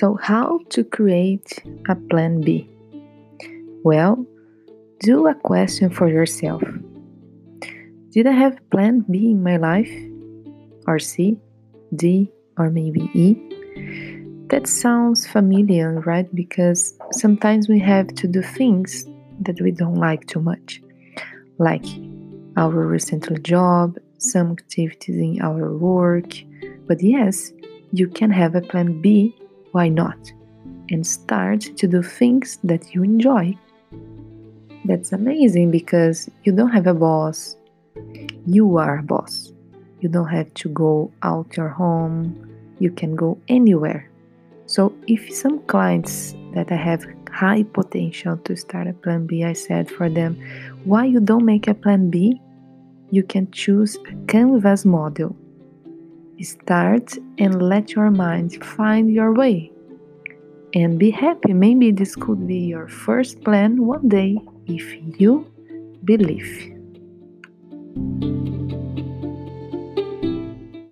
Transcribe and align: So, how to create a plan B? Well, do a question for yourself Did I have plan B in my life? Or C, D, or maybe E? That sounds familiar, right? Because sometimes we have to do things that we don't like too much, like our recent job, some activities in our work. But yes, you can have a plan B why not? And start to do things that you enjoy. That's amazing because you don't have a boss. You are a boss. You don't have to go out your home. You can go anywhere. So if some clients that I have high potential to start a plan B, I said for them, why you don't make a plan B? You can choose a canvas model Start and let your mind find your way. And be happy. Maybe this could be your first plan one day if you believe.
So, 0.00 0.14
how 0.14 0.60
to 0.70 0.82
create 0.82 1.62
a 1.86 1.94
plan 1.94 2.40
B? 2.40 2.66
Well, 3.84 4.24
do 5.00 5.26
a 5.26 5.34
question 5.34 5.90
for 5.90 6.08
yourself 6.08 6.62
Did 8.08 8.26
I 8.26 8.32
have 8.32 8.56
plan 8.70 9.04
B 9.10 9.32
in 9.32 9.42
my 9.42 9.58
life? 9.58 9.92
Or 10.86 10.98
C, 10.98 11.36
D, 11.94 12.32
or 12.56 12.70
maybe 12.70 13.10
E? 13.12 13.36
That 14.48 14.66
sounds 14.66 15.26
familiar, 15.26 16.00
right? 16.00 16.34
Because 16.34 16.96
sometimes 17.10 17.68
we 17.68 17.78
have 17.80 18.08
to 18.20 18.26
do 18.26 18.40
things 18.40 19.04
that 19.42 19.60
we 19.60 19.70
don't 19.70 20.00
like 20.00 20.26
too 20.26 20.40
much, 20.40 20.80
like 21.58 21.84
our 22.56 22.86
recent 22.86 23.28
job, 23.42 23.98
some 24.16 24.52
activities 24.52 25.18
in 25.18 25.42
our 25.42 25.76
work. 25.76 26.32
But 26.88 27.02
yes, 27.02 27.52
you 27.92 28.08
can 28.08 28.30
have 28.30 28.54
a 28.54 28.62
plan 28.62 29.02
B 29.02 29.36
why 29.72 29.88
not? 29.88 30.18
And 30.90 31.06
start 31.06 31.60
to 31.60 31.86
do 31.86 32.02
things 32.02 32.58
that 32.64 32.94
you 32.94 33.02
enjoy. 33.02 33.56
That's 34.84 35.12
amazing 35.12 35.70
because 35.70 36.28
you 36.44 36.52
don't 36.52 36.70
have 36.70 36.86
a 36.86 36.94
boss. 36.94 37.56
You 38.46 38.78
are 38.78 38.98
a 38.98 39.02
boss. 39.02 39.52
You 40.00 40.08
don't 40.08 40.28
have 40.28 40.52
to 40.54 40.68
go 40.68 41.12
out 41.22 41.56
your 41.56 41.68
home. 41.68 42.48
You 42.78 42.90
can 42.90 43.14
go 43.14 43.38
anywhere. 43.48 44.10
So 44.66 44.94
if 45.06 45.34
some 45.34 45.60
clients 45.66 46.34
that 46.54 46.72
I 46.72 46.76
have 46.76 47.04
high 47.30 47.62
potential 47.62 48.36
to 48.38 48.56
start 48.56 48.86
a 48.86 48.92
plan 48.92 49.26
B, 49.26 49.44
I 49.44 49.52
said 49.52 49.90
for 49.90 50.08
them, 50.08 50.40
why 50.84 51.04
you 51.04 51.20
don't 51.20 51.44
make 51.44 51.68
a 51.68 51.74
plan 51.74 52.10
B? 52.10 52.40
You 53.10 53.22
can 53.22 53.50
choose 53.50 53.96
a 54.08 54.14
canvas 54.26 54.84
model 54.84 55.36
Start 56.42 57.18
and 57.38 57.60
let 57.60 57.92
your 57.92 58.10
mind 58.10 58.64
find 58.64 59.12
your 59.12 59.34
way. 59.34 59.70
And 60.74 60.98
be 60.98 61.10
happy. 61.10 61.52
Maybe 61.52 61.90
this 61.90 62.16
could 62.16 62.46
be 62.46 62.58
your 62.58 62.88
first 62.88 63.42
plan 63.44 63.84
one 63.84 64.08
day 64.08 64.38
if 64.66 65.20
you 65.20 65.44
believe. 66.04 66.76